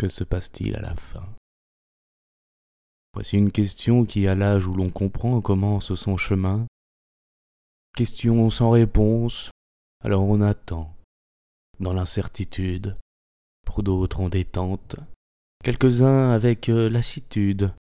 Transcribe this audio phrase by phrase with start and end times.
[0.00, 1.28] Que se passe-t-il à la fin?
[3.12, 6.66] Voici une question qui, à l'âge où l'on comprend, commence son chemin.
[7.94, 9.50] Question sans réponse,
[10.02, 10.96] alors on attend,
[11.80, 12.96] dans l'incertitude,
[13.66, 14.96] pour d'autres en détente,
[15.62, 17.74] quelques-uns avec euh, lassitude,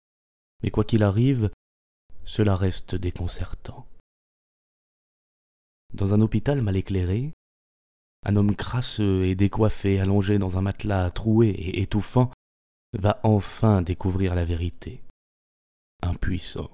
[0.61, 1.49] mais quoi qu'il arrive,
[2.25, 3.87] cela reste déconcertant.
[5.93, 7.31] Dans un hôpital mal éclairé,
[8.25, 12.31] un homme crasseux et décoiffé, allongé dans un matelas troué et étouffant,
[12.97, 15.03] va enfin découvrir la vérité.
[16.01, 16.69] Impuissant.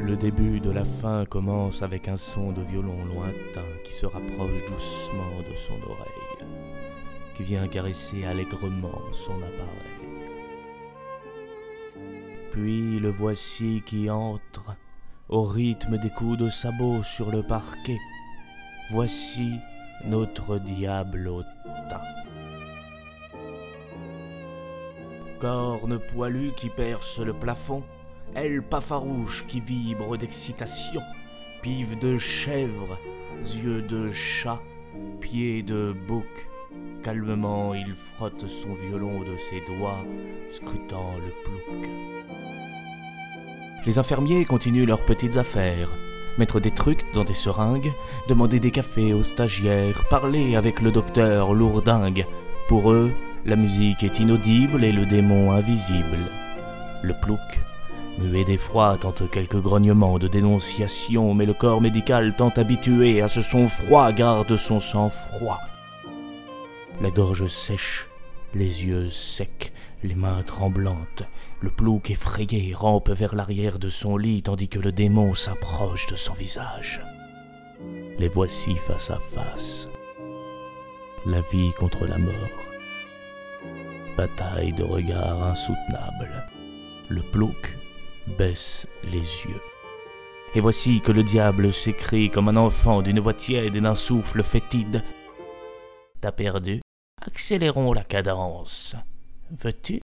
[0.00, 4.64] Le début de la fin commence avec un son de violon lointain qui se rapproche
[4.68, 6.23] doucement de son oreille,
[7.34, 9.94] qui vient caresser allègrement son appareil.
[12.52, 14.76] Puis le voici qui entre
[15.28, 17.98] au rythme des coups de sabot sur le parquet.
[18.90, 19.58] Voici
[20.04, 21.48] notre diablotin.
[25.40, 27.82] Corne poilue qui perce le plafond,
[28.34, 31.02] ailes pas farouches qui vibrent d'excitation,
[31.62, 32.98] pives de chèvre,
[33.40, 34.60] yeux de chat,
[35.20, 36.48] pieds de bouc.
[37.02, 40.04] Calmement, il frotte son violon de ses doigts,
[40.50, 41.90] scrutant le plouc.
[43.84, 45.90] Les infirmiers continuent leurs petites affaires.
[46.38, 47.92] Mettre des trucs dans des seringues,
[48.28, 52.26] demander des cafés aux stagiaires, parler avec le docteur lourdingue.
[52.68, 53.12] Pour eux,
[53.44, 56.16] la musique est inaudible et le démon invisible.
[57.02, 57.60] Le plouc,
[58.18, 63.42] muet d'effroi, tente quelques grognements de dénonciation, mais le corps médical tant habitué à ce
[63.42, 65.60] son froid garde son sang-froid.
[67.04, 68.08] La gorge sèche,
[68.54, 71.24] les yeux secs, les mains tremblantes,
[71.60, 76.16] le plouc effrayé rampe vers l'arrière de son lit tandis que le démon s'approche de
[76.16, 77.02] son visage.
[78.18, 79.86] Les voici face à face.
[81.26, 82.32] La vie contre la mort.
[84.16, 86.48] Bataille de regards insoutenable.
[87.10, 87.76] Le plouc
[88.38, 89.60] baisse les yeux.
[90.54, 94.42] Et voici que le diable s'écrie comme un enfant d'une voix tiède et d'un souffle
[94.42, 95.04] fétide.
[96.22, 96.83] T'as perdu?
[97.26, 98.94] Accélérons la cadence.
[99.50, 100.00] Veux-tu?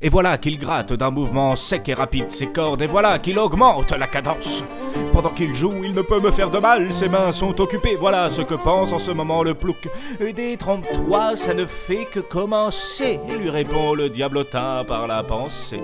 [0.00, 3.92] Et voilà qu'il gratte d'un mouvement sec et rapide ses cordes, et voilà qu'il augmente
[3.92, 4.64] la cadence.
[5.12, 8.30] Pendant qu'il joue, il ne peut me faire de mal, ses mains sont occupées, voilà
[8.30, 9.88] ce que pense en ce moment le plouc.
[10.34, 15.82] Détrompe-toi, ça ne fait que commencer, lui répond le diablotin par la pensée.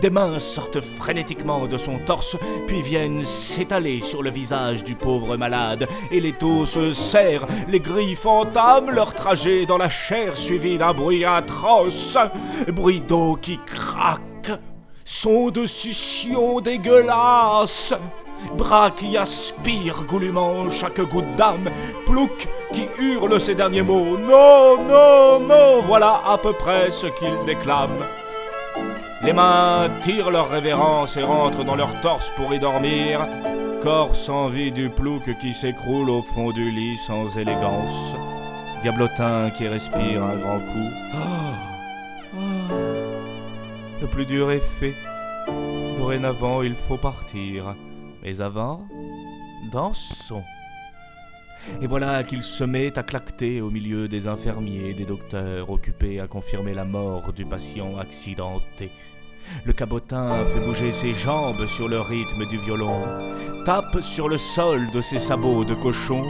[0.00, 5.36] Des mains sortent frénétiquement de son torse, puis viennent s'étaler sur le visage du pauvre
[5.36, 10.78] malade, et les taux se serrent, les griffes entament leur trajet dans la chair, suivi
[10.78, 12.16] d'un bruit atroce,
[12.68, 14.52] bruit d'eau qui craque,
[15.04, 17.92] son de succion dégueulasse,
[18.56, 21.68] bras qui aspirent goulûment chaque goutte d'âme,
[22.06, 24.16] plouc qui hurle ces derniers mots.
[24.16, 27.98] Non, non, non, voilà à peu près ce qu'il déclame.
[29.22, 33.26] Les mains tirent leur révérence et rentrent dans leur torse pour y dormir.
[33.82, 38.14] Corps sans vie du plouc qui s'écroule au fond du lit sans élégance.
[38.82, 40.90] Diablotin qui respire un grand coup.
[41.12, 41.18] Ah,
[42.34, 42.38] ah.
[44.00, 44.94] Le plus dur est fait.
[45.98, 47.74] Dorénavant, il faut partir.
[48.22, 48.86] Mais avant,
[49.70, 50.44] dansons.
[51.82, 56.20] Et voilà qu'il se met à claqueter au milieu des infirmiers et des docteurs occupés
[56.20, 58.90] à confirmer la mort du patient accidenté.
[59.64, 63.02] Le cabotin fait bouger ses jambes sur le rythme du violon,
[63.64, 66.24] tape sur le sol de ses sabots de cochon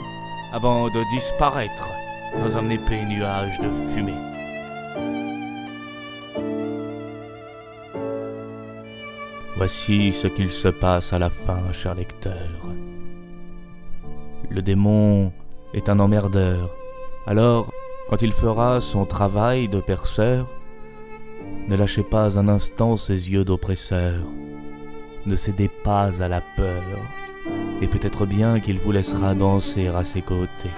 [0.52, 1.88] avant de disparaître
[2.38, 4.12] dans un épais nuage de fumée.
[9.56, 12.48] Voici ce qu'il se passe à la fin, cher lecteur.
[14.50, 15.32] Le démon
[15.74, 16.70] est un emmerdeur.
[17.26, 17.72] Alors,
[18.08, 20.48] quand il fera son travail de perceur,
[21.68, 24.24] ne lâchez pas un instant ses yeux d'oppresseur.
[25.24, 26.82] Ne cédez pas à la peur.
[27.80, 30.74] Et peut-être bien qu'il vous laissera danser à ses côtés.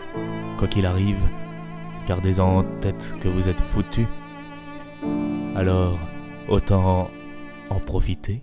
[0.58, 1.24] Quoi qu'il arrive,
[2.06, 4.06] gardez en tête que vous êtes foutu.
[5.56, 5.98] Alors,
[6.46, 7.10] autant
[7.70, 8.42] en profiter.